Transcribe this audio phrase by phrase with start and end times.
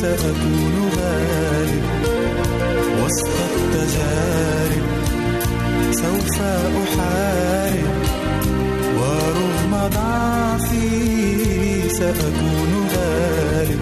[0.00, 1.84] سأكون غالب
[3.04, 4.86] وسط التجارب
[5.90, 6.40] سوف
[6.82, 7.96] أحارب
[8.98, 10.88] ورغم ضعفي
[11.88, 13.80] سأكون غالب.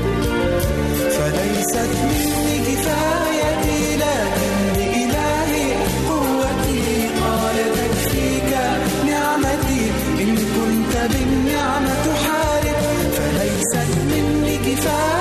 [1.11, 5.69] فليست مني كفايتي لكن بإلهي
[6.09, 8.53] قوتي قال تكفيك
[9.07, 9.85] نعمتي.
[10.23, 12.81] إن كنت بالنعمة تحارب
[13.17, 15.16] فليست مني كفايتي.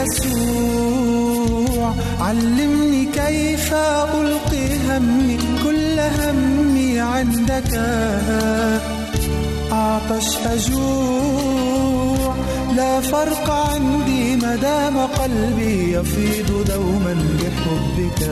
[0.00, 0.30] الوعد.
[9.72, 12.34] عطش أجوع
[12.76, 18.22] لا فرق عندي مدام قلبي يفيض دوما بحبك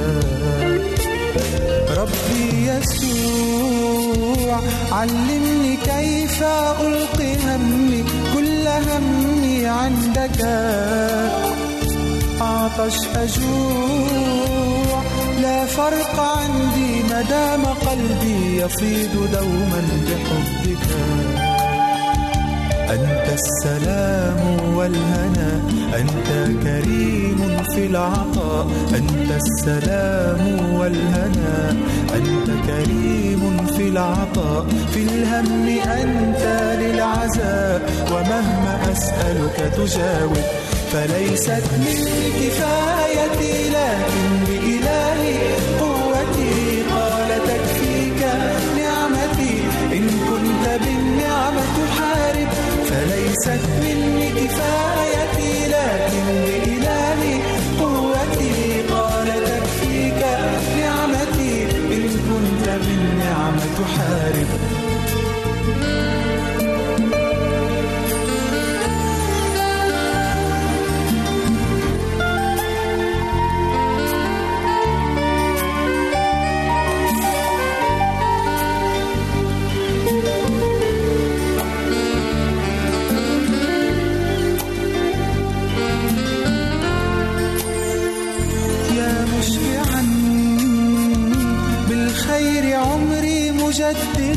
[1.98, 4.58] ربي يسوع
[4.92, 6.42] علمني كيف
[6.80, 8.04] ألقي همي
[8.34, 9.37] كل همي
[9.68, 10.44] عندك.
[12.40, 15.02] عطش أجوع.
[15.42, 20.86] لا فرق عندي مدام قلبي يفيض دوما بحبك.
[22.90, 25.60] أنت السلام والهنا.
[25.96, 28.66] أنت كريم في العطاء.
[28.94, 31.76] أنت السلام والهنا.
[32.14, 36.42] أنت كريم في العطاء في الهم أنت
[36.80, 40.36] للعزاء ومهما أسألك تجاوب
[40.92, 44.47] فليست مني كفايتي لكن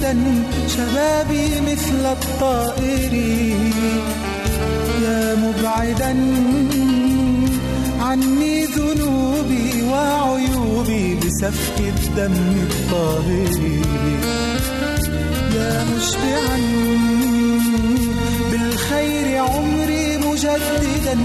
[0.02, 3.14] مجددا شبابي مثل الطائر.
[5.04, 6.16] يا مبعدا
[8.00, 12.34] عني ذنوبي وعيوبي بسفك الدم
[12.70, 13.60] الطاهر.
[15.56, 16.60] يا مشبعا
[18.52, 21.18] بالخير عمري مجددا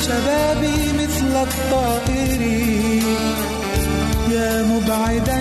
[0.00, 2.40] شبابي مثل الطائر.
[4.30, 5.40] يا مبعدا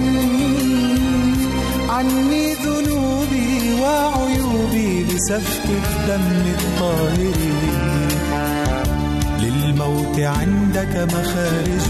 [1.99, 7.39] عني ذنوبي وعيوبي بسفك الدم الطاهر.
[9.41, 11.87] للموت عندك مخارج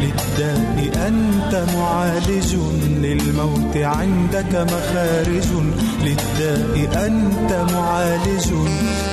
[0.00, 2.54] للداء أنت معالج.
[3.02, 5.50] للموت عندك مخارج
[6.02, 8.48] للداء أنت معالج.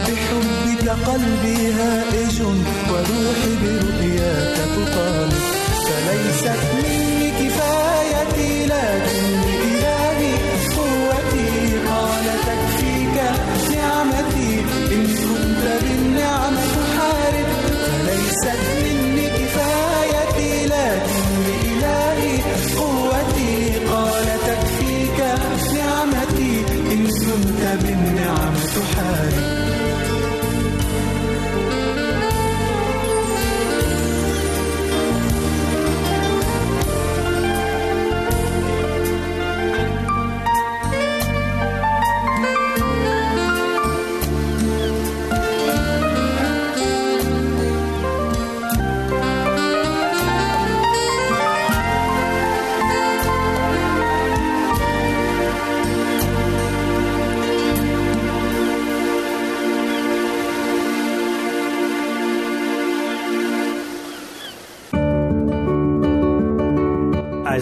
[0.07, 2.41] بحبك قلبي هائج
[2.89, 5.43] وروحي برؤياك تطالب.
[5.85, 7.04] فليست مني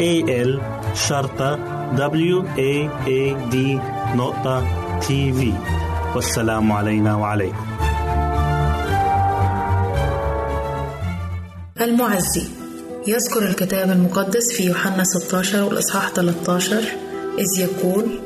[0.00, 0.60] A L
[0.94, 1.58] شرطة
[1.96, 3.56] W A A D
[4.16, 4.64] نقطة
[5.00, 5.52] تي في
[6.14, 7.66] والسلام علينا وعليكم.
[11.80, 12.42] المعزي.
[13.06, 16.82] يذكر الكتاب المقدس في يوحنا 16 والإصحاح 13
[17.38, 18.20] إذ يقول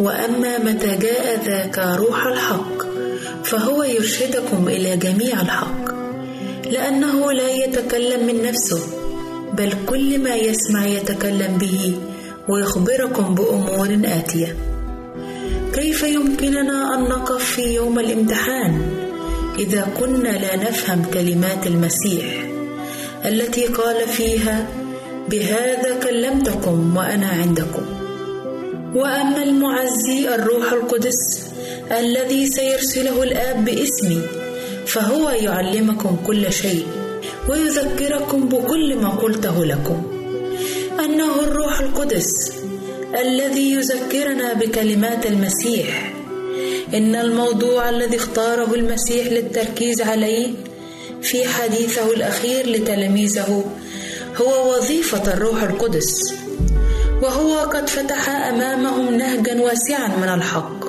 [0.00, 2.82] وأما متى جاء ذاك روح الحق
[3.44, 5.84] فهو يرشدكم إلى جميع الحق
[6.70, 9.03] لأنه لا يتكلم من نفسه
[9.58, 11.98] بل كل ما يسمع يتكلم به
[12.48, 14.56] ويخبركم بأمور آتية.
[15.74, 18.82] كيف يمكننا أن نقف في يوم الامتحان
[19.58, 22.46] إذا كنا لا نفهم كلمات المسيح
[23.24, 24.66] التي قال فيها
[25.28, 27.82] بهذا كلمتكم وأنا عندكم
[28.94, 31.42] وأما المعزي الروح القدس
[31.90, 34.20] الذي سيرسله الآب باسمي
[34.86, 36.86] فهو يعلمكم كل شيء
[37.48, 40.02] ويذكركم بكل ما قلته لكم.
[41.04, 42.52] أنه الروح القدس
[43.20, 46.12] الذي يذكرنا بكلمات المسيح.
[46.94, 50.52] إن الموضوع الذي اختاره المسيح للتركيز عليه
[51.22, 53.64] في حديثه الأخير لتلاميذه
[54.36, 56.34] هو وظيفة الروح القدس.
[57.22, 60.84] وهو قد فتح أمامهم نهجا واسعا من الحق.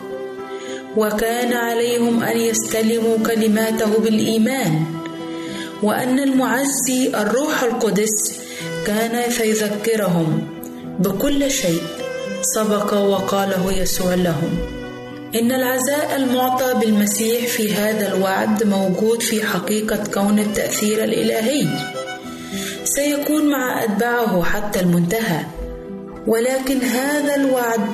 [0.97, 4.85] وكان عليهم أن يستلموا كلماته بالإيمان.
[5.85, 8.39] وأن المعزي الروح القدس
[8.87, 10.47] كان سيذكرهم
[10.99, 11.81] بكل شيء
[12.41, 14.57] سبق وقاله يسوع لهم.
[15.35, 21.67] إن العزاء المعطى بالمسيح في هذا الوعد موجود في حقيقة كون التأثير الإلهي.
[22.83, 25.45] سيكون مع أتباعه حتى المنتهى.
[26.27, 27.89] ولكن هذا الوعد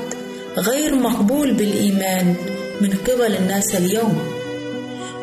[0.58, 2.36] غير مقبول بالإيمان
[2.82, 4.41] من قبل الناس اليوم.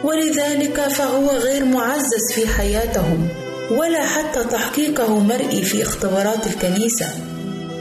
[0.04, 3.28] ولذلك فهو غير معزز في حياتهم
[3.70, 7.06] ولا حتى تحقيقه مرئي في اختبارات الكنيسة.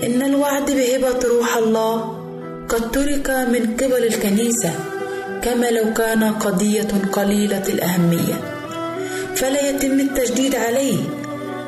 [0.04, 2.18] إن الوعد بهبة روح الله
[2.70, 4.72] قد ترك من قبل الكنيسة
[5.42, 8.34] كما لو كان قضية قليلة الأهمية.
[9.36, 10.98] فلا يتم التشديد عليه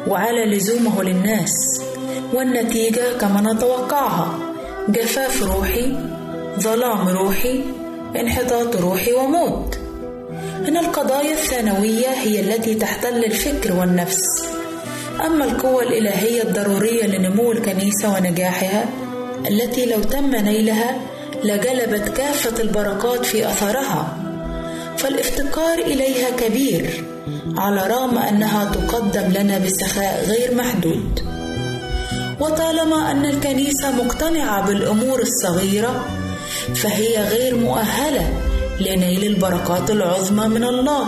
[0.08, 1.82] وعلى لزومه للناس.
[2.34, 4.39] والنتيجة كما نتوقعها
[4.89, 5.98] جفاف روحي
[6.60, 7.62] ظلام روحي
[8.15, 9.79] انحطاط روحي وموت.
[10.68, 14.22] أن القضايا الثانوية هي التي تحتل الفكر والنفس.
[15.25, 18.86] أما القوة الإلهية الضرورية لنمو الكنيسة ونجاحها
[19.48, 21.01] التي لو تم نيلها
[21.44, 24.18] لجلبت كافة البركات في أثرها.
[24.98, 27.04] فالافتقار إليها كبير
[27.58, 31.20] على رغم أنها تقدم لنا بسخاء غير محدود.
[32.39, 36.06] وطالما أن الكنيسة مقتنعة بالأمور الصغيرة
[36.75, 38.49] فهي غير مؤهلة
[38.80, 41.06] لنيل البركات العظمى من الله.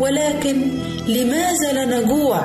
[0.00, 0.70] ولكن
[1.06, 2.40] لماذا لا نجوع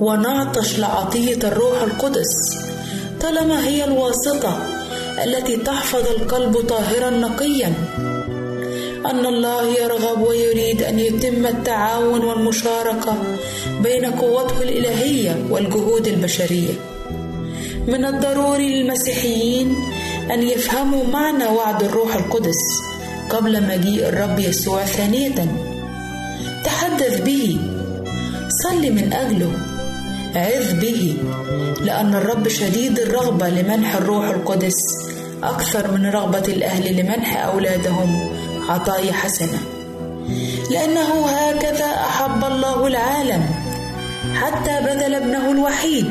[0.00, 2.58] ونعطش لعطية الروح القدس؟
[3.20, 4.58] طالما هي الواسطة
[5.24, 7.72] التي تحفظ القلب طاهرا نقيا.
[9.06, 13.14] أن الله يرغب ويريد أن يتم التعاون والمشاركة
[13.82, 16.74] بين قوته الإلهية والجهود البشرية.
[17.86, 19.76] من الضروري للمسيحيين
[20.32, 22.93] أن يفهموا معنى وعد الروح القدس.
[23.30, 25.34] قبل مجيء الرب يسوع ثانية.
[26.64, 27.58] تحدث به.
[28.62, 29.52] صل من أجله.
[30.34, 31.16] عظ به.
[31.80, 34.76] لأن الرب شديد الرغبة لمنح الروح القدس
[35.42, 38.30] أكثر من رغبة الأهل لمنح أولادهم
[38.68, 39.58] عطايا حسنة.
[40.70, 43.42] لأنه هكذا أحب الله العالم
[44.34, 46.06] حتى بذل ابنه الوحيد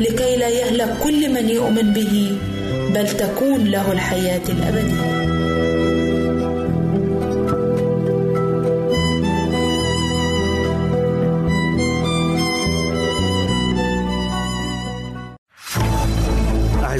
[0.00, 2.38] لكي لا يهلك كل من يؤمن به
[2.94, 5.35] بل تكون له الحياة الأبدية.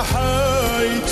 [0.00, 1.06] رحاية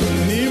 [0.00, 0.45] وسابني ما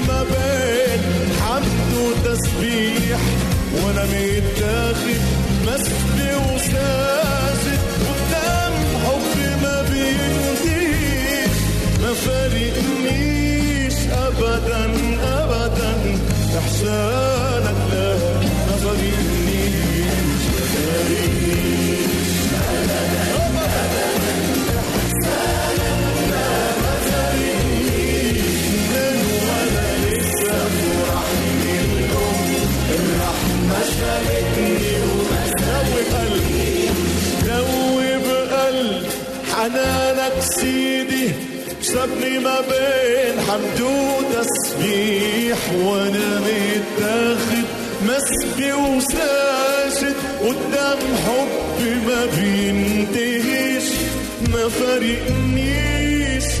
[54.76, 56.60] ما فارقنيش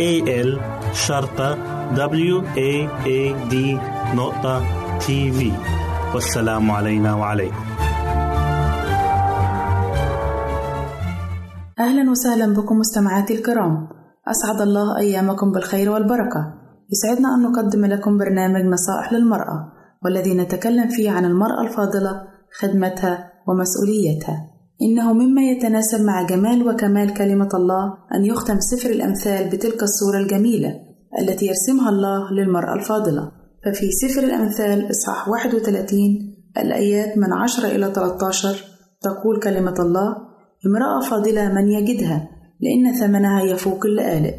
[0.00, 0.12] A
[0.46, 0.60] L
[0.92, 1.54] شرطة
[1.94, 3.54] W A A D
[4.16, 4.64] نقطة
[4.98, 5.52] تي في
[6.14, 7.64] والسلام علينا وعليكم.
[11.78, 13.88] أهلا وسهلا بكم مستمعاتي الكرام.
[14.28, 16.54] أسعد الله أيامكم بالخير والبركة.
[16.92, 19.72] يسعدنا أن نقدم لكم برنامج نصائح للمرأة
[20.04, 22.22] والذي نتكلم فيه عن المرأة الفاضلة
[22.60, 24.49] خدمتها ومسؤوليتها.
[24.82, 30.74] إنه مما يتناسب مع جمال وكمال كلمة الله أن يختم سفر الأمثال بتلك الصورة الجميلة
[31.20, 33.32] التي يرسمها الله للمرأة الفاضلة.
[33.64, 38.64] ففي سفر الأمثال إصحاح 31 الآيات من 10 إلى 13
[39.02, 40.16] تقول كلمة الله
[40.66, 42.28] امرأة فاضلة من يجدها
[42.60, 44.34] لأن ثمنها يفوق اللآلئ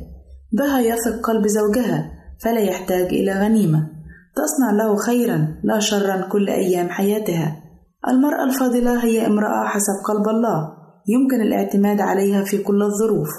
[0.53, 2.11] بها يثق قلب زوجها
[2.43, 3.89] فلا يحتاج إلى غنيمة.
[4.35, 7.60] تصنع له خيرا لا شرا كل أيام حياتها.
[8.07, 10.73] المرأة الفاضلة هي امرأة حسب قلب الله.
[11.07, 13.29] يمكن الاعتماد عليها في كل الظروف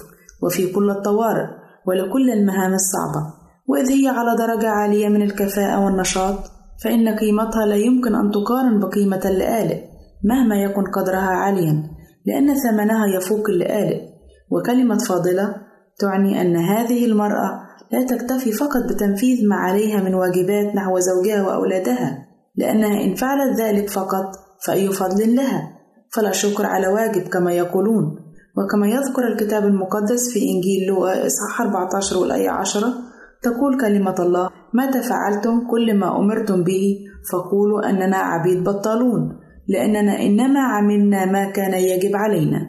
[0.42, 1.46] وفي كل الطوارئ
[1.87, 3.27] ولكل المهام الصعبة.
[3.68, 6.38] وإذ هي على درجة عالية من الكفاءة والنشاط
[6.85, 9.81] فإن قيمتها لا يمكن أن تقارن بقيمة اللآلئ
[10.25, 11.90] مهما يكن قدرها عاليا
[12.27, 14.01] لأن ثمنها يفوق اللآلئ.
[14.51, 15.55] وكلمة فاضلة
[15.98, 22.27] تعني أن هذه المرأة لا تكتفي فقط بتنفيذ ما عليها من واجبات نحو زوجها وأولادها
[22.57, 24.25] لأنها إن فعلت ذلك فقط
[24.66, 25.79] فأي فضل لها.
[26.14, 28.05] فلا شكر على واجب كما يقولون.
[28.57, 32.94] وكما يذكر الكتاب المقدس في إنجيل لوقا إصحاح 14 والآية 10
[33.42, 36.98] تقول كلمة الله متى فعلتم كل ما أمرتم به؟
[37.33, 42.61] فقولوا أننا عبيد بطالون لأننا إنما عملنا ما كان يجب علينا.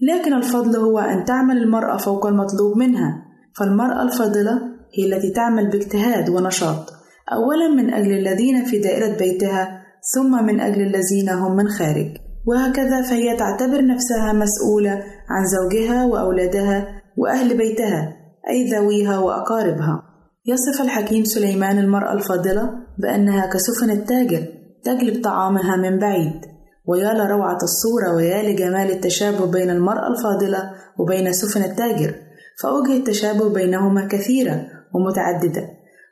[0.00, 3.24] لكن الفضل هو أن تعمل المرأة فوق المطلوب منها.
[3.56, 4.52] فالمرأة الفاضلة
[4.98, 6.92] هي التي تعمل باجتهاد ونشاط.
[7.32, 9.79] أولا من أجل الذين في دائرة بيتها
[10.14, 12.16] ثم من أجل الذين هم من خارج.
[12.46, 18.16] وهكذا فهي تعتبر نفسها مسؤولة عن زوجها وأولادها وأهل بيتها
[18.48, 20.02] أي ذويها وأقاربها.
[20.46, 24.46] يصف الحكيم سليمان المرأة الفاضلة بأنها كسفن التاجر
[24.84, 26.40] تجلب طعامها من بعيد.
[26.86, 32.14] ويا لروعة الصورة ويا لجمال التشابه بين المرأة الفاضلة وبين سفن التاجر
[32.62, 35.68] فأوجه التشابه بينهما كثيرة ومتعددة.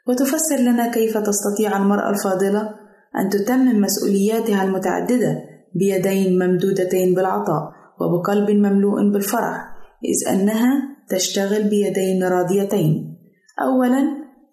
[0.09, 2.78] وتفسر لنا كيف تستطيع المرأة الفاضلة
[3.17, 5.43] أن تتمم مسؤولياتها المتعددة
[5.75, 9.69] بيدين ممدودتين بالعطاء وبقلب مملوء بالفرح
[10.05, 13.19] إذ أنها تشتغل بيدين راضيتين.
[13.63, 14.03] أولا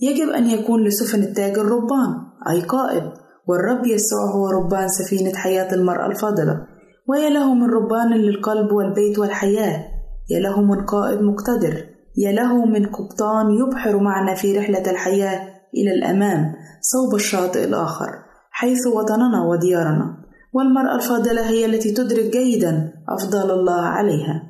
[0.01, 2.11] يجب أن يكون لسفن التاجر ربان
[2.49, 3.03] أي قائد
[3.47, 6.67] والرب يسوع هو ربان سفينة حياة المرأة الفاضلة.
[7.07, 9.83] ويا له من ربان للقلب والبيت والحياة
[10.29, 11.85] يا له من قائد مقتدر
[12.17, 18.25] يا له من قبطان يبحر معنا في رحلة الحياة إلى الأمام صوب الشاطئ الآخر.
[18.59, 20.17] حيث وطننا وديارنا
[20.53, 24.43] والمرأة الفاضلة هي التي تدرك جيدا أفضال الله عليها.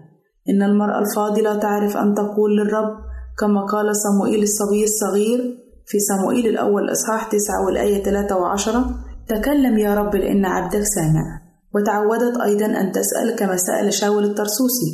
[0.50, 2.98] إن المرأة الفاضلة تعرف أن تقول للرب
[3.40, 5.40] كما قال صموئيل الصبي الصغير
[5.86, 8.86] في صموئيل الأول إصحاح تسعة والآية ثلاثة وعشرة
[9.28, 11.42] تكلم يا رب لأن عبدك سامع.
[11.76, 14.92] وتعودت أيضا أن تسأل كما سأل شاول الترسوسي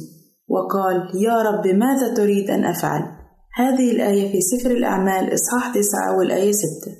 [0.47, 3.01] وقال يا رب ماذا تريد أن أفعل؟
[3.55, 6.91] هذه الآية في سفر الأعمال إصحاح تسعة والآية ستة.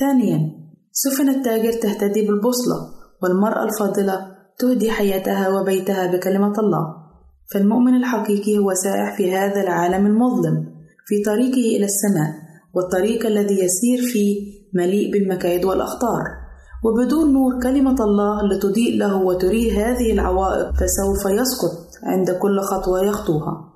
[0.00, 0.59] ثانيا
[0.92, 2.76] سفن التاجر تهتدي بالبوصلة
[3.22, 4.26] والمرأة الفاضلة
[4.58, 6.96] تهدي حياتها وبيتها بكلمة الله.
[7.52, 10.66] فالمؤمن الحقيقي هو سائح في هذا العالم المظلم
[11.06, 12.34] في طريقه إلى السماء
[12.74, 14.36] والطريق الذي يسير فيه
[14.74, 16.22] مليء بالمكايد والأخطار.
[16.84, 23.70] وبدون نور كلمة الله لتضيء له وتريه هذه العوائق فسوف يسقط عند كل خطوة يخطوها.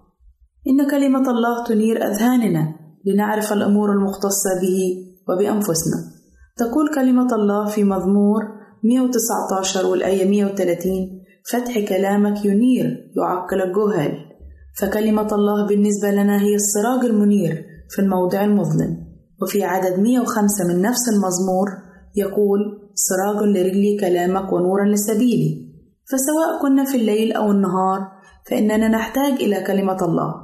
[0.68, 2.74] إن كلمة الله تنير أذهاننا
[3.06, 4.80] لنعرف الأمور المختصة به
[5.28, 6.13] وبأنفسنا.
[6.56, 8.42] تقول كلمة الله في مزمور
[8.84, 10.92] 119 والآية 130
[11.50, 14.12] فتح كلامك ينير يعقل الجهال
[14.80, 19.04] فكلمة الله بالنسبة لنا هي السراج المنير في الموضع المظلم.
[19.42, 21.68] وفي عدد 105 من نفس المزمور
[22.16, 25.74] يقول سراج لرجلي كلامك ونورا لسبيلي.
[26.10, 28.00] فسواء كنا في الليل أو النهار
[28.50, 30.34] فإننا نحتاج إلى كلمة الله.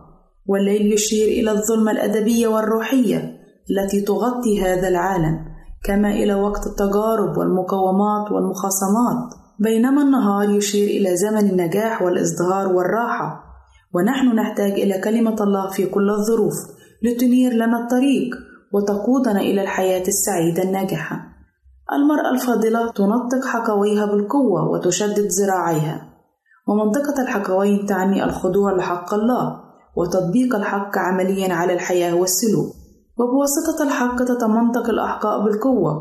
[0.47, 5.50] والليل يشير إلى الظلمة الأدبية والروحية التي تغطي هذا العالم.
[5.85, 9.35] كما إلى وقت التجارب والمقاومات والمخاصمات.
[9.59, 13.45] بينما النهار يشير إلى زمن النجاح والإزدهار والراحة.
[13.95, 16.55] ونحن نحتاج إلى كلمة الله في كل الظروف
[17.03, 18.31] لتنير لنا الطريق
[18.75, 21.17] وتقودنا إلى الحياة السعيدة الناجحة.
[21.93, 26.11] المرأة الفاضلة تنطق حكويها بالقوة وتشدد ذراعيها.
[26.69, 29.61] ومنطقة الحكوين تعني الخضوع لحق الله
[29.97, 32.80] وتطبيق الحق عمليا على الحياة والسلوك.
[33.21, 35.93] وبواسطة الحق تتمنطق الأحقاء بالقوة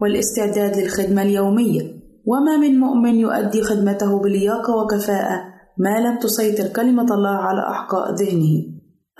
[0.00, 1.82] والاستعداد للخدمة اليومية.
[2.26, 5.42] وما من مؤمن يؤدي خدمته بلياقة وكفاءة
[5.78, 8.64] ما لم تسيطر كلمة الله على أحقاء ذهنه.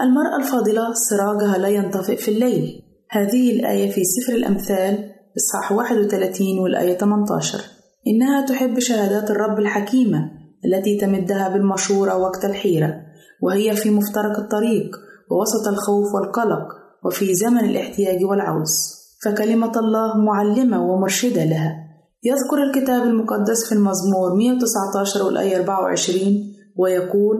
[0.00, 2.82] المرأة الفاضلة سراجها لا ينطفئ في الليل.
[3.10, 7.60] هذه الآية في سفر الأمثال إصحاح 31 والآية 18
[8.06, 10.30] إنها تحب شهادات الرب الحكيمة
[10.64, 12.94] التي تمدها بالمشورة وقت الحيرة
[13.42, 14.96] وهي في مفترق الطريق
[15.30, 21.88] ووسط الخوف والقلق وفي زمن الاحتياج والعوز فكلمة الله معلمة ومرشدة لها
[22.24, 27.36] يذكر الكتاب المقدس في المزمور 119 والآية 24 ويقول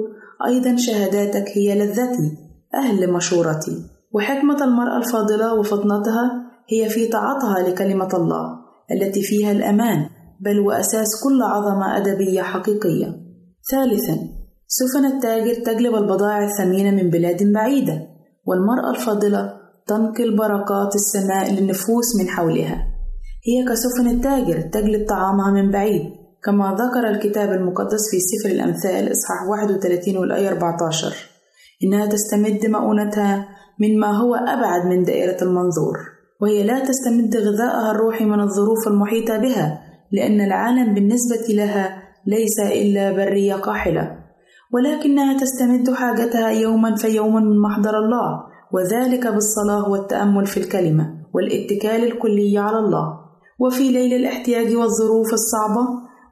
[0.46, 2.36] أيضا شهاداتك هي لذتي
[2.74, 6.30] أهل مشورتي وحكمة المرأة الفاضلة وفطنتها
[6.68, 8.58] هي في طاعتها لكلمة الله
[8.92, 10.08] التي فيها الأمان
[10.40, 13.20] بل وأساس كل عظمة أدبية حقيقية.
[13.70, 14.18] ثالثًا،
[14.66, 18.07] سفن التاجر تجلب البضائع الثمينة من بلاد بعيدة،
[18.48, 19.52] والمرأة الفاضلة
[19.86, 22.76] تنقل بركات السماء للنفوس من حولها.
[23.48, 26.02] هي كسفن التاجر تجلب طعامها من بعيد،
[26.44, 31.14] كما ذكر الكتاب المقدس في سفر الأمثال إصحاح 31 والآية 14
[31.84, 33.48] إنها تستمد مؤونتها
[33.80, 35.96] من ما هو أبعد من دائرة المنظور
[36.40, 39.80] وهي لا تستمد غذاءها الروحي من الظروف المحيطة بها
[40.12, 44.17] لأن العالم بالنسبة لها ليس إلا برية قاحلة
[44.72, 52.58] ولكنها تستمد حاجتها يوما فيوما من محضر الله وذلك بالصلاة والتأمل في الكلمة والاتكال الكلي
[52.58, 53.20] على الله.
[53.60, 55.86] وفي ليل الاحتياج والظروف الصعبة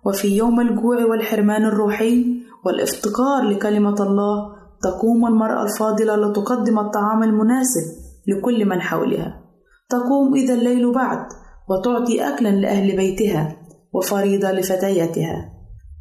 [0.06, 2.24] وفي يوم الجوع والحرمان الروحي
[2.64, 7.82] والافتقار لكلمة الله تقوم المرأة الفاضلة لتقدم الطعام المناسب
[8.28, 9.40] لكل من حولها.
[9.88, 11.26] تقوم إذا الليل بعد
[11.70, 13.56] وتعطي أكلا لأهل بيتها
[13.92, 15.52] وفريضة لفتياتها.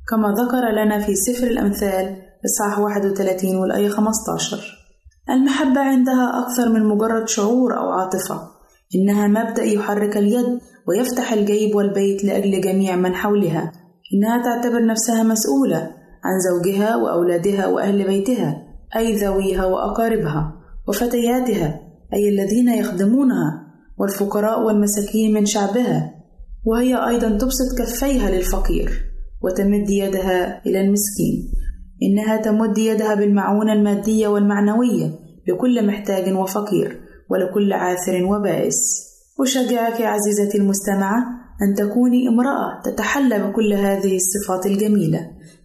[0.09, 4.85] كما ذكر لنا في سفر الأمثال إصحاح 31 والآية 15
[5.29, 8.41] المحبة عندها أكثر من مجرد شعور أو عاطفة.
[8.95, 13.71] إنها مبدأ يحرك اليد ويفتح الجيب والبيت لأجل جميع من حولها.
[14.13, 15.77] إنها تعتبر نفسها مسؤولة
[16.23, 18.63] عن زوجها وأولادها وأهل بيتها
[18.95, 20.53] أي ذويها وأقاربها
[20.87, 21.79] وفتياتها
[22.13, 23.65] أي الذين يخدمونها
[23.97, 26.15] والفقراء والمساكين من شعبها.
[26.65, 28.91] وهي أيضا تبسط كفيها للفقير
[29.41, 31.51] وتمد يدها إلى المسكين.
[32.05, 35.11] إنها تمد يدها بالمعونة المادية والمعنوية
[35.47, 39.05] لكل محتاج وفقير ولكل عاثر وبائس.
[39.41, 41.17] أشجعك عزيزتي المستمعة
[41.61, 45.19] أن تكوني امرأة تتحلى بكل هذه الصفات الجميلة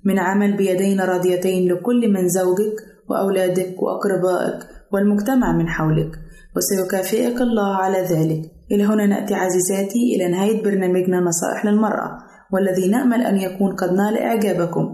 [0.05, 2.75] من عمل بيدين راضيتين لكل من زوجك
[3.09, 6.11] وأولادك وأقربائك والمجتمع من حولك
[6.57, 8.43] وسيكافئك الله على ذلك.
[8.73, 12.19] إلى هنا نأتي عزيزاتي إلى نهاية برنامجنا نصائح للمرأة
[12.53, 14.90] والذي نأمل أن يكون قد نال إعجابكم.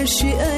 [0.07, 0.56] فوق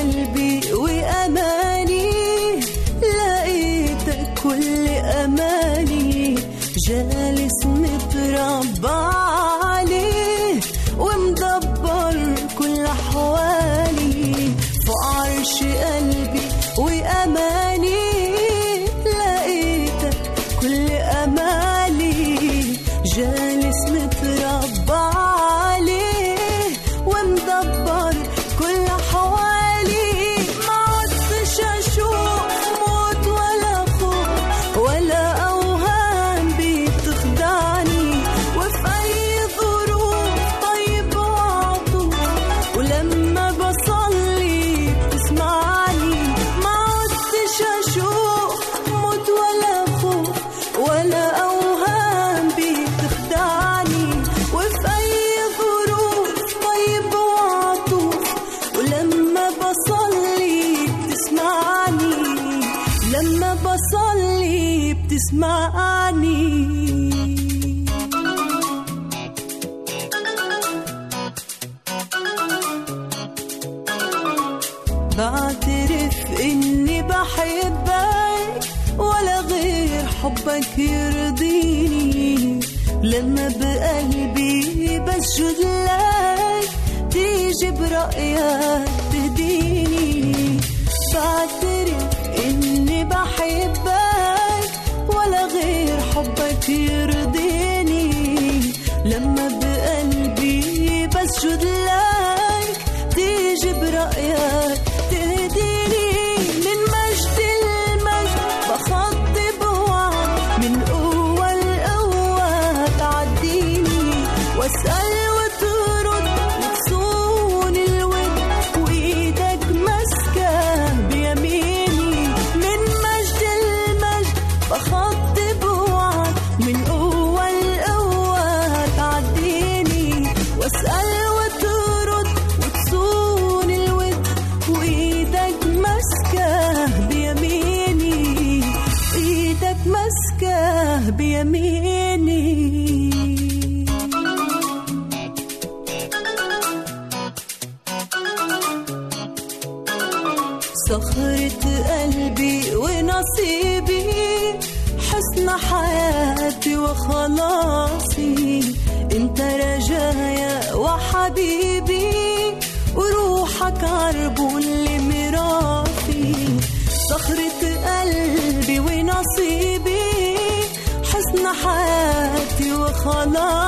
[173.38, 173.67] love.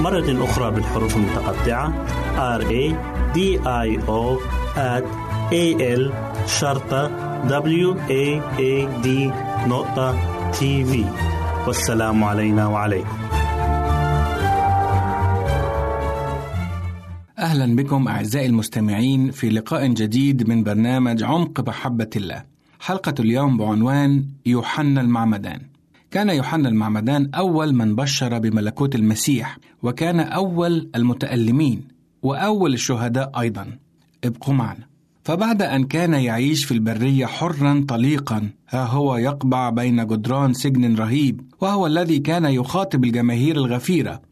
[0.00, 2.06] مرة أخرى بالحروف المتقطعة
[2.58, 2.94] R A
[3.36, 4.40] D I O
[4.76, 5.04] at
[5.52, 5.64] A
[5.98, 6.12] L
[6.46, 7.08] شرطة
[7.48, 9.08] W A A D
[9.68, 10.16] نقطة
[10.50, 11.04] تي في
[11.66, 13.18] والسلام علينا وعليكم
[17.38, 22.44] أهلا بكم أعزائي المستمعين في لقاء جديد من برنامج عمق محبة الله.
[22.80, 25.69] حلقة اليوم بعنوان يوحنا المعمدان.
[26.10, 31.88] كان يوحنا المعمدان أول من بشر بملكوت المسيح، وكان أول المتألمين،
[32.22, 33.78] وأول الشهداء أيضا.
[34.24, 34.86] ابقوا معنا.
[35.24, 41.40] فبعد أن كان يعيش في البرية حرا طليقا، ها هو يقبع بين جدران سجن رهيب،
[41.60, 44.22] وهو الذي كان يخاطب الجماهير الغفيرة،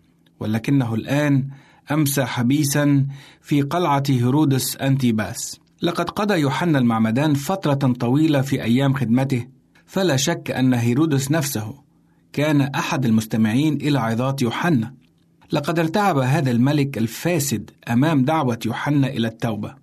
[0.41, 1.49] ولكنه الآن
[1.93, 3.07] أمسى حبيسا
[3.41, 9.47] في قلعة هيرودس أنتيباس لقد قضى يوحنا المعمدان فترة طويلة في أيام خدمته
[9.89, 11.75] فلا شك أن هيرودس نفسه
[12.33, 14.95] كان أحد المستمعين إلى عظات يوحنا.
[15.53, 19.75] لقد ارتعب هذا الملك الفاسد أمام دعوة يوحنا إلى التوبة.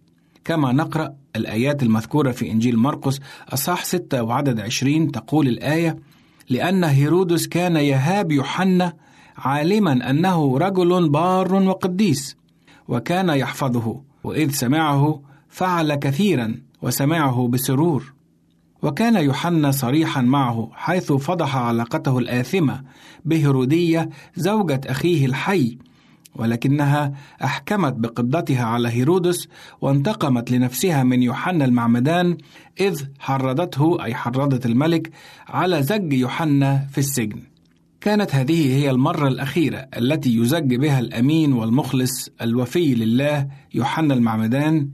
[0.44, 6.00] كما نقرأ الآيات المذكورة في إنجيل مرقس أصح 6 وعدد 20 تقول الآية
[6.50, 8.94] لأن هيرودس كان يهاب يوحنا
[9.38, 12.38] عالما أنه رجل بار وقديس
[12.88, 18.15] وكان يحفظه وإذ سمعه فعل كثيرا وسمعه بسرور.
[18.86, 22.84] وكان يوحنا صريحا معه حيث فضح علاقته الآثمة
[23.26, 25.78] بهروديه زوجة أخيه الحي
[26.36, 27.14] ولكنها
[27.44, 29.48] أحكمت بقبضتها على هيرودس
[29.82, 32.38] وانتقمت لنفسها من يوحنا المعمدان
[32.80, 35.12] إذ حرضته أي حرضت الملك
[35.48, 37.42] على زج يوحنا في السجن.
[38.02, 44.90] كانت هذه هي المرة الأخيرة التي يزج بها الأمين والمخلص الوفي لله يوحنا المعمدان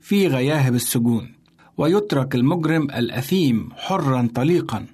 [0.00, 1.33] في غياهب السجون.
[1.76, 4.86] ويترك المجرم الأثيم حرا طليقا.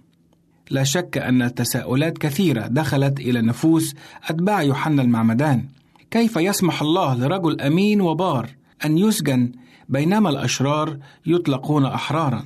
[0.71, 3.95] لا شك أن تساؤلات كثيرة دخلت إلى نفوس
[4.29, 5.65] أتباع يوحنا المعمدان.
[6.11, 8.51] كيف يسمح الله لرجل أمين وبار
[8.85, 9.53] أن يسجن
[9.89, 12.45] بينما الأشرار يطلقون أحرارا؟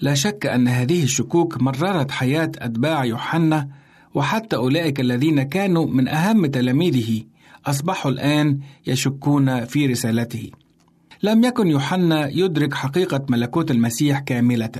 [0.00, 3.68] لا شك أن هذه الشكوك مررت حياة أتباع يوحنا
[4.14, 7.22] وحتى أولئك الذين كانوا من أهم تلاميذه
[7.66, 10.50] أصبحوا الآن يشكون في رسالته.
[11.22, 14.70] لم يكن يوحنا يدرك حقيقة ملكوت المسيح كاملة،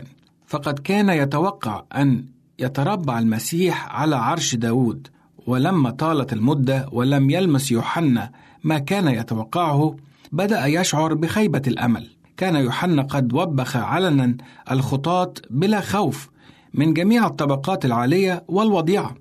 [0.46, 2.24] فقد كان يتوقع أن
[2.58, 5.08] يتربع المسيح على عرش داود،
[5.46, 8.30] ولما طالت المدة ولم يلمس يوحنا
[8.64, 9.96] ما كان يتوقعه،
[10.32, 12.10] بدأ يشعر بخيبة الأمل.
[12.36, 14.36] كان يوحنا قد وبخ علنا
[14.70, 16.28] الخطاة بلا خوف
[16.74, 19.14] من جميع الطبقات العالية والوضيعة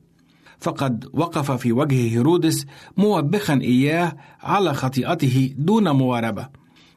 [0.60, 2.66] فقد وقف في وجه هيرودس
[2.98, 6.48] موبخا إياه على خطيئته دون مواربة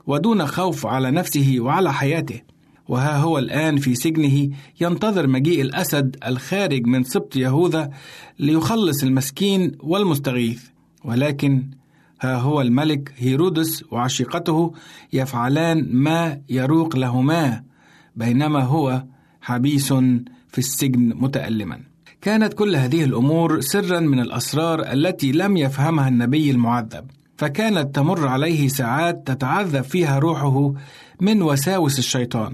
[0.06, 2.40] ودون خوف على نفسه وعلى حياته.
[2.88, 7.90] وها هو الآن في سجنه ينتظر مجيء الأسد الخارج من سبط يهوذا
[8.38, 10.62] ليخلص المسكين والمستغيث.
[11.04, 11.70] ولكن
[12.20, 14.72] ها هو الملك هيرودس وعشيقته
[15.12, 17.62] يفعلان ما يروق لهما
[18.16, 19.04] بينما هو
[19.40, 19.92] حبيس
[20.48, 21.80] في السجن متألما.
[22.20, 27.10] كانت كل هذه الأمور سرا من الأسرار التي لم يفهمها النبي المعذب،
[27.40, 30.74] فكانت تمر عليه ساعات تتعذب فيها روحه
[31.20, 32.52] من وساوس الشيطان.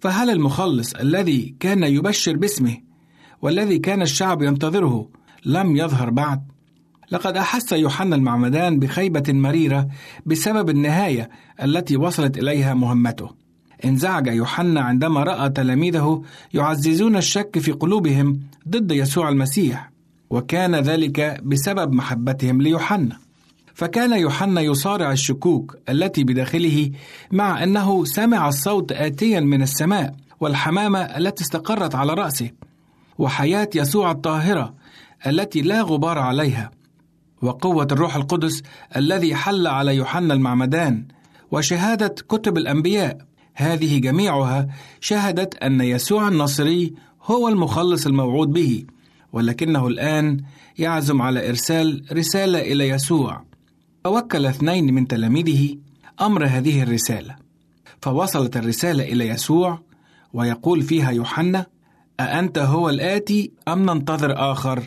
[0.00, 2.76] فهل المخلص الذي كان يبشر باسمه
[3.42, 5.08] والذي كان الشعب ينتظره
[5.44, 6.42] لم يظهر بعد؟
[7.10, 9.88] لقد أحس يوحنا المعمدان بخيبة مريرة
[10.26, 11.30] بسبب النهاية
[11.62, 13.30] التي وصلت إليها مهمته.
[13.84, 16.22] انزعج يوحنا عندما رأى تلاميذه
[16.54, 19.90] يعززون الشك في قلوبهم ضد يسوع المسيح
[20.30, 23.29] وكان ذلك بسبب محبتهم ليوحنا
[23.74, 26.90] فكان يوحنا يصارع الشكوك التي بداخله
[27.32, 32.50] مع أنه سمع الصوت اتيا من السماء والحمامة التي استقرت على رأسه
[33.18, 34.74] وحياة يسوع الطاهرة
[35.26, 36.70] التي لا غبار عليها
[37.42, 38.62] وقوة الروح القدس
[38.96, 41.04] الذي حل على يوحنا المعمدان
[41.50, 43.18] وشهادة كتب الأنبياء.
[43.54, 44.68] هذه جميعها
[45.00, 48.84] شهدت أن يسوع الناصري هو المخلص الموعود به
[49.32, 50.40] ولكنه الآن
[50.78, 53.44] يعزم على إرسال رسالة إلى يسوع.
[54.04, 55.76] فوكل اثنين من تلاميذه
[56.20, 57.36] أمر هذه الرسالة
[58.02, 59.78] فوصلت الرسالة إلى يسوع
[60.32, 61.66] ويقول فيها يوحنا
[62.20, 64.82] أأنت هو الآتي أم ننتظر آخر؟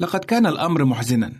[0.00, 1.32] لقد كان الأمر محزنا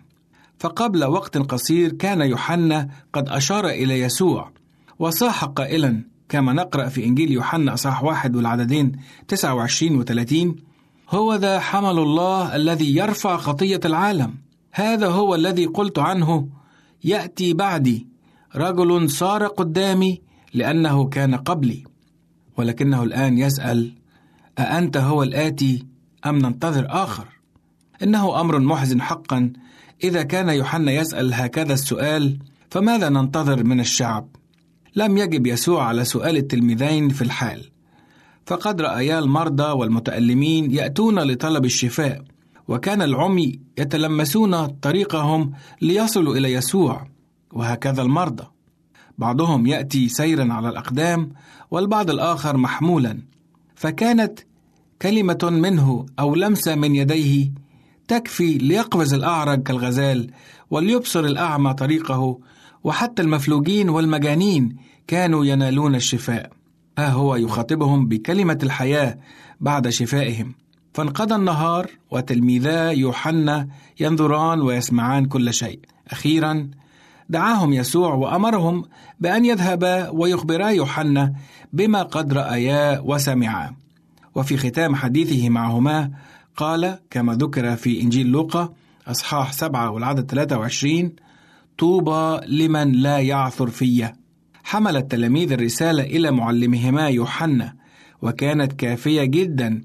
[0.59, 4.51] فقبل وقت قصير كان يوحنا قد أشار إلى يسوع
[4.99, 8.93] وصاح قائلا كما نقرأ في إنجيل يوحنا أصحاح واحد والعددين
[9.29, 10.57] 29 و 30
[11.11, 14.35] هو ذا حمل الله الذي يرفع خطية العالم
[14.73, 16.49] هذا هو الذي قلت عنه
[17.05, 18.07] يأتي بعدي
[18.57, 20.21] رجل صار قدامي
[20.55, 21.85] لأنه كان قبلي
[22.57, 23.93] ولكنه الآن يسأل
[24.59, 25.87] أأنت هو الآتي
[26.27, 27.29] أم ننتظر آخر؟
[28.03, 29.53] إنه أمر محزن حقا
[30.05, 32.39] إذا كان يوحنا يسأل هكذا السؤال
[32.71, 34.29] فماذا ننتظر من الشعب؟
[34.97, 37.71] لم يجب يسوع على سؤال التلميذين في الحال
[38.47, 42.23] فقد رأيا المرضى والمتألمين يأتون لطلب الشفاء
[42.69, 45.53] وكان العمي يتلمسون طريقهم
[45.83, 47.09] ليصلوا إلى يسوع
[47.53, 48.45] وهكذا المرضى.
[49.19, 51.33] بعضهم يأتي سيرا على الأقدام
[51.71, 53.19] والبعض الآخر محمولا.
[53.75, 54.39] فكانت
[55.03, 57.53] كلمة منه أو لمسة من يديه
[58.09, 60.31] تكفي ليقفز الأعرج كالغزال
[60.71, 62.39] وليبصر الأعمى طريقه
[62.85, 66.51] وحتى المفلوجين والمجانين كانوا ينالون الشفاء.
[66.99, 69.19] ها هو يخاطبهم بكلمة الحياة
[69.61, 70.55] بعد شفائهم.
[70.95, 73.69] فانقضى النهار وتلميذا يوحنا
[74.01, 75.79] ينظران ويسمعان كل شيء.
[76.11, 76.71] أخيرا
[77.29, 78.85] دعاهم يسوع وأمرهم
[79.21, 81.35] بأن يذهبا ويخبرا يوحنا
[81.73, 83.77] بما قد رأيا وسمعا.
[84.35, 86.11] وفي ختام حديثه معهما
[86.57, 88.73] قال كما ذكر في إنجيل لوقا
[89.07, 91.13] أصحاح سبعة والعدد 23
[91.79, 94.13] طوبى لمن لا يعثر في
[94.65, 97.75] حمل التلاميذ الرسالة إلى معلمهما يوحنا
[98.23, 99.85] وكانت كافية جدا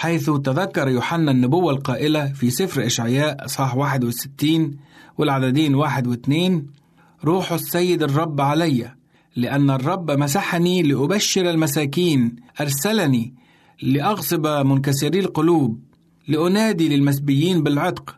[0.00, 4.76] حيث تذكر يوحنا النبوة القائلة في سفر إشعياء أصحاح 61
[5.18, 6.66] والعددين واحد واثنين
[7.24, 8.94] روح السيد الرب علي
[9.36, 13.34] لأن الرب مسحني لأبشر المساكين أرسلني
[13.82, 15.80] لأغصب منكسري القلوب
[16.28, 18.16] لأنادي للمسبيين بالعتق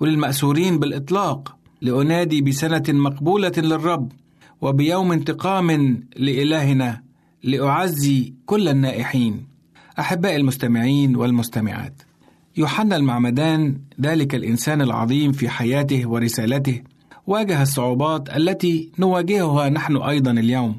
[0.00, 4.12] وللمأسورين بالإطلاق لأنادي بسنة مقبولة للرب
[4.60, 5.70] وبيوم انتقام
[6.16, 7.02] لإلهنا
[7.42, 9.51] لأعزي كل النائحين.
[9.98, 12.02] أحبائي المستمعين والمستمعات
[12.56, 16.82] يوحنا المعمدان ذلك الإنسان العظيم في حياته ورسالته
[17.26, 20.76] واجه الصعوبات التي نواجهها نحن أيضا اليوم.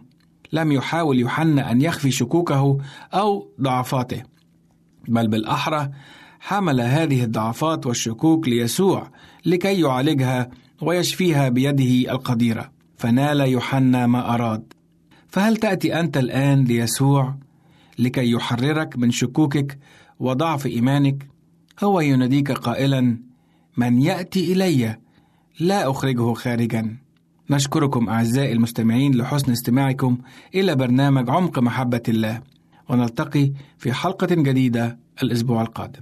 [0.53, 2.77] لم يحاول يوحنا أن يخفي شكوكه
[3.13, 4.23] أو ضعفاته
[5.07, 5.89] بل بالأحرى
[6.39, 9.11] حمل هذه الضعفات والشكوك ليسوع
[9.45, 10.49] لكي يعالجها
[10.81, 12.71] ويشفيها بيده القديرة.
[12.97, 14.73] فنال يوحنا ما أراد.
[15.27, 17.35] فهل تأتي أنت الآن ليسوع؟
[17.99, 19.79] لكي يحررك من شكوكك
[20.19, 21.27] وضعف إيمانك.
[21.83, 23.17] هو يناديك قائلا
[23.77, 24.97] من يأتي إلي؟
[25.59, 26.97] لا أخرجه خارجا.
[27.49, 30.17] نشكركم أعزائي المستمعين لحسن استماعكم
[30.55, 32.41] إلى برنامج عمق محبة الله.
[32.89, 36.01] ونلتقي في حلقة جديدة الأسبوع القادم.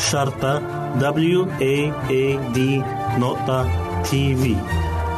[0.00, 0.58] شرطة
[0.98, 2.58] W A A D
[3.20, 3.68] نقطة
[4.02, 4.56] تي في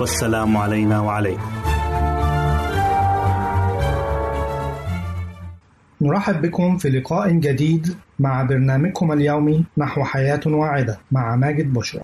[0.00, 1.50] والسلام علينا وعليكم.
[6.00, 12.02] نرحب بكم في لقاء جديد مع برنامجكم اليومي نحو حياة واعدة مع ماجد بشرى.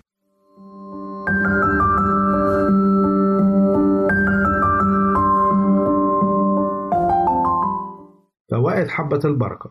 [8.51, 9.69] فوائد حبة البركة.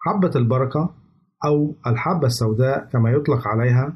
[0.00, 0.94] حبة البركة
[1.44, 3.92] أو الحبة السوداء كما يطلق عليها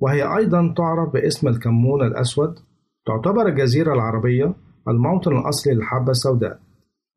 [0.00, 2.58] وهي أيضا تعرف باسم الكمون الأسود
[3.06, 4.54] تعتبر الجزيرة العربية
[4.88, 6.60] الموطن الأصلي للحبة السوداء.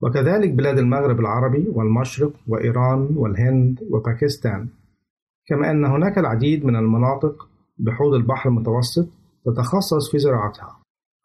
[0.01, 4.67] وكذلك بلاد المغرب العربي والمشرق وإيران والهند وباكستان.
[5.47, 7.47] كما أن هناك العديد من المناطق
[7.77, 9.07] بحوض البحر المتوسط
[9.45, 10.77] تتخصص في زراعتها.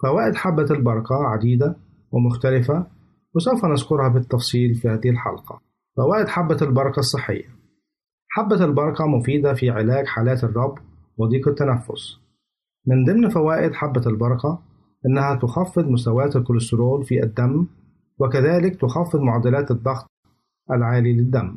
[0.03, 1.77] فوائد حبة البركة عديدة
[2.13, 2.87] ومختلفة
[3.35, 5.61] وسوف نذكرها بالتفصيل في هذه الحلقة.
[5.97, 7.62] فوائد حبة البركة الصحية.
[8.35, 10.81] حبة البركة مفيدة في علاج حالات الربو
[11.19, 12.19] وضيق التنفس.
[12.87, 14.63] من ضمن فوائد حبة البركة
[15.07, 17.67] إنها تخفض مستويات الكوليسترول في الدم
[18.19, 20.07] وكذلك تخفض معدلات الضغط
[20.71, 21.55] العالي للدم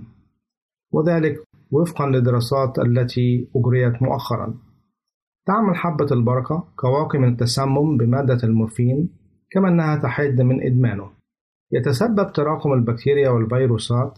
[0.92, 4.54] وذلك وفقا للدراسات التي أجريت مؤخرا.
[5.48, 9.10] تعمل حبة البركة كواقي من التسمم بمادة المورفين
[9.52, 11.10] كما أنها تحد من إدمانه.
[11.72, 14.18] يتسبب تراكم البكتيريا والفيروسات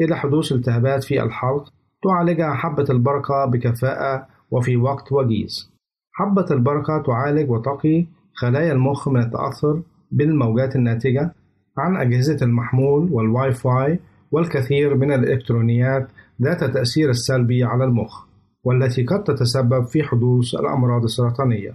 [0.00, 1.72] إلى حدوث التهابات في الحلق
[2.02, 5.72] تعالجها حبة البركة بكفاءة وفي وقت وجيز.
[6.12, 11.34] حبة البركة تعالج وتقي خلايا المخ من التأثر بالموجات الناتجة
[11.78, 16.08] عن أجهزة المحمول والواي فاي والكثير من الإلكترونيات
[16.42, 18.24] ذات التأثير السلبي على المخ
[18.64, 21.74] والتي قد تتسبب في حدوث الأمراض السرطانية.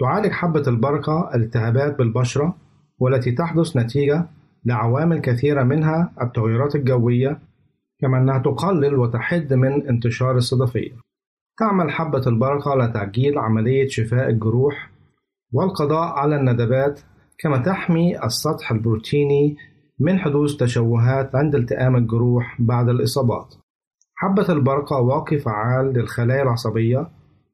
[0.00, 2.54] تعالج حبة البركة الالتهابات بالبشرة
[2.98, 4.26] والتي تحدث نتيجة
[4.64, 7.38] لعوامل كثيرة منها التغيرات الجوية
[8.00, 10.92] كما أنها تقلل وتحد من انتشار الصدفية
[11.58, 14.90] تعمل حبة البركة لتعجيل عملية شفاء الجروح
[15.52, 17.00] والقضاء على الندبات
[17.38, 19.56] كما تحمي السطح البروتيني
[20.00, 23.54] من حدوث تشوهات عند التئام الجروح بعد الإصابات.
[24.14, 27.08] حبة البركة واقي فعال للخلايا العصبية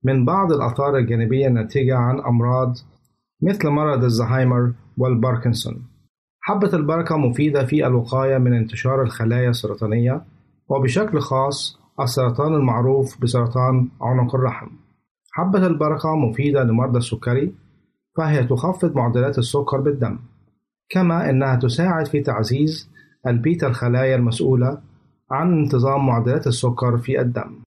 [0.05, 2.75] من بعض الآثار الجانبية الناتجة عن أمراض
[3.43, 5.87] مثل مرض الزهايمر والباركنسون.
[6.41, 10.23] حبة البركة مفيدة في الوقاية من انتشار الخلايا السرطانية
[10.73, 14.67] وبشكل خاص السرطان المعروف بسرطان عنق الرحم.
[15.33, 17.55] حبة البركة مفيدة لمرضى السكري
[18.17, 20.19] فهي تخفض معدلات السكر بالدم
[20.91, 22.91] كما أنها تساعد في تعزيز
[23.27, 24.79] البيتا الخلايا المسؤولة
[25.31, 27.63] عن انتظام معدلات السكر في الدم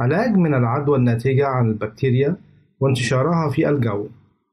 [0.00, 2.36] علاج من العدوى الناتجة عن البكتيريا
[2.80, 4.06] وانتشارها في الجو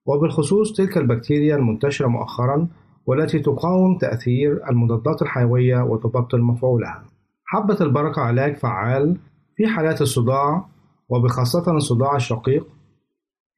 [0.06, 2.68] وبالخصوص تلك البكتيريا المنتشرة مؤخرا
[3.06, 7.04] والتي تقاوم تأثير المضادات الحيوية وتبطل مفعولها
[7.50, 9.18] حبة البركة علاج فعال
[9.56, 10.66] في حالات الصداع
[11.10, 12.68] وبخاصة الصداع الشقيق.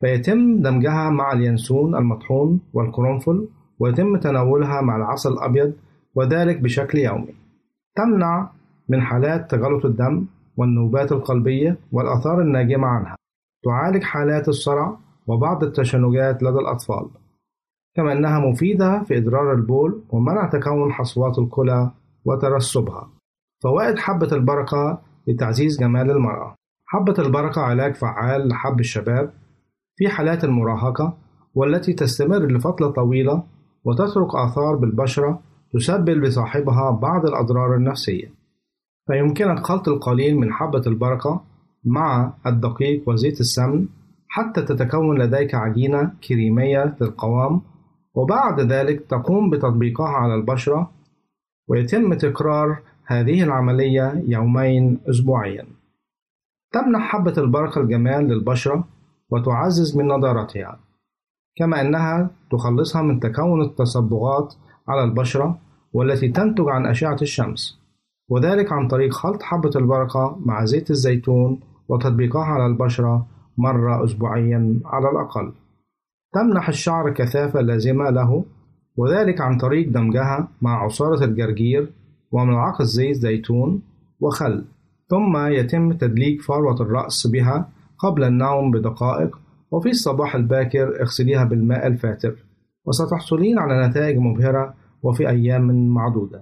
[0.02, 3.48] فيتم دمجها مع اليانسون المطحون والقرنفل
[3.80, 5.74] ويتم تناولها مع العسل الأبيض
[6.16, 7.36] وذلك بشكل يومي.
[7.96, 8.52] تمنع
[8.90, 10.26] من حالات تجلط الدم
[10.58, 13.16] والنوبات القلبية والآثار الناجمة عنها.
[13.64, 17.10] تعالج حالات الصرع وبعض التشنجات لدى الأطفال.
[17.96, 21.92] كما أنها مفيدة في إدرار البول ومنع تكون حصوات الكلى
[22.26, 23.18] وترسبها.
[23.64, 26.55] فوائد حبة البركة لتعزيز جمال المرأة.
[26.86, 29.34] حبة البركة علاج فعال لحب الشباب
[29.95, 31.18] في حالات المراهقة
[31.55, 33.43] والتي تستمر لفترة طويلة
[33.84, 35.39] وتترك آثار بالبشرة
[35.74, 38.34] تسبب لصاحبها بعض الأضرار النفسية.
[39.07, 41.41] فيمكنك خلط القليل من حبة البركة
[41.86, 43.88] مع الدقيق وزيت السمن
[44.28, 47.62] حتى تتكون لديك عجينة كريمية القوام
[48.14, 50.91] وبعد ذلك تقوم بتطبيقها على البشرة
[51.68, 52.80] ويتم تكرار
[53.12, 55.66] هذه العملية يومين أسبوعيا.
[56.74, 58.84] تمنح حبة البركة الجمال للبشرة
[59.30, 60.80] وتعزز من نضارتها
[61.55, 64.53] كما أنها تخلصها من تكون التصبغات
[64.88, 65.57] على البشرة
[65.93, 67.80] والتي تنتج عن أشعة الشمس
[68.30, 75.10] وذلك عن طريق خلط حبة البركة مع زيت الزيتون وتطبيقها على البشرة مرة أسبوعيا على
[75.10, 75.53] الأقل.
[76.34, 78.45] تمنح الشعر كثافة لازمة له
[78.97, 81.99] وذلك عن طريق دمجها مع عصارة الجرجير
[82.32, 83.82] وملعقة زيت زيتون
[84.20, 84.66] وخل
[85.10, 89.40] ثم يتم تدليك فروة الرأس بها قبل النوم بدقائق
[89.72, 92.46] وفي الصباح الباكر اغسليها بالماء الفاتر.
[92.86, 94.74] وستحصلين على نتائج مبهرة
[95.04, 96.42] وفي أيام معدودة.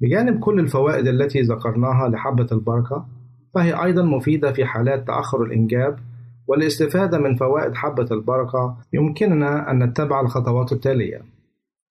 [0.00, 3.06] بجانب كل الفوائد التي ذكرناها لحبة البركة
[3.54, 5.98] فهي أيضا مفيدة في حالات تأخر الإنجاب
[6.46, 11.22] والاستفادة من فوائد حبة البركة يمكننا أن نتبع الخطوات التالية.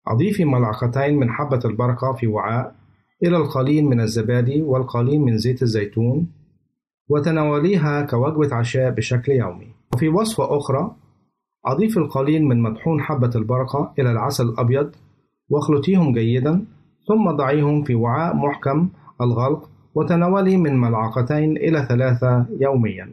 [0.07, 2.75] أضيفي ملعقتين من حبة البركة في وعاء
[3.23, 6.27] إلى القليل من الزبادي والقليل من زيت الزيتون
[7.09, 9.67] وتناوليها كوجبة عشاء بشكل يومي.
[9.93, 10.95] وفي وصفة أخرى
[11.65, 14.91] أضيف القليل من مطحون حبة البركة إلى العسل الأبيض
[15.49, 16.65] واخلطيهم جيدا
[17.07, 18.89] ثم ضعيهم في وعاء محكم
[19.21, 23.09] الغلق وتناولي من ملعقتين إلى ثلاثة يوميا.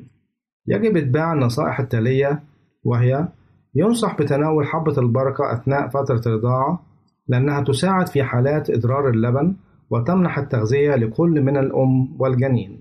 [0.67, 2.43] يجب إتباع النصائح التالية
[2.85, 3.29] وهي
[3.75, 6.83] ينصح بتناول حبة البركة أثناء فترة الرضاعة
[7.29, 9.55] لأنها تساعد في حالات إضرار اللبن
[9.95, 12.81] وتمنح التغذية لكل من الأم والجنين.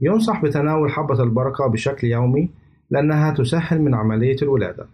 [0.00, 2.50] ينصح بتناول حبة البركة بشكل يومي
[2.90, 4.86] لأنها تسهل من عملية الولادة.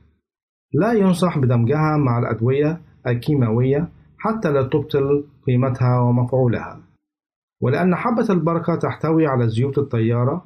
[0.72, 3.88] لا ينصح بدمجها مع الأدوية الكيماوية
[4.18, 6.80] حتى لا تبطل قيمتها ومفعولها.
[7.62, 10.44] ولأن حبة البركة تحتوي على زيوت الطيارة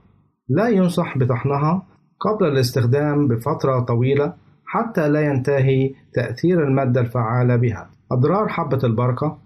[0.48, 1.82] لا ينصح بطحنها
[2.20, 4.34] قبل الاستخدام بفترة طويلة
[4.66, 7.90] حتى لا ينتهي تأثير المادة الفعالة بها.
[8.12, 9.38] أضرار حبة البركة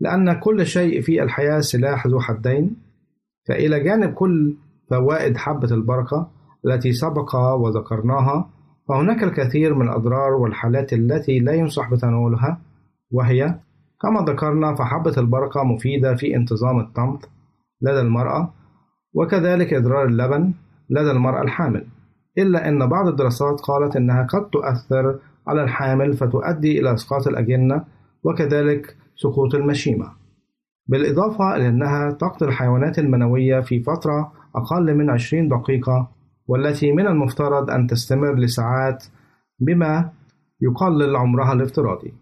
[0.00, 2.76] لأن كل شيء في الحياة سلاح ذو حدين
[3.48, 4.56] فإلى جانب كل
[4.90, 6.30] فوائد حبة البركة
[6.66, 8.50] التي سبق وذكرناها
[8.88, 12.60] فهناك الكثير من الأضرار والحالات التي لا ينصح بتناولها
[13.10, 13.54] وهي
[14.00, 17.24] كما ذكرنا فحبة البركة مفيدة في انتظام الطمث
[17.82, 18.52] لدى المرأة
[19.14, 20.52] وكذلك إضرار اللبن
[20.90, 21.86] لدى المرأة الحامل.
[22.38, 27.84] إلا أن بعض الدراسات قالت أنها قد تؤثر على الحامل فتؤدي إلى إسقاط الأجنة
[28.24, 30.12] وكذلك سقوط المشيمة.
[30.86, 36.08] بالإضافة إلى أنها تقتل الحيوانات المنوية في فترة أقل من 20 دقيقة
[36.46, 39.04] والتي من المفترض أن تستمر لساعات
[39.60, 40.10] بما
[40.60, 42.14] يقلل عمرها الافتراضي.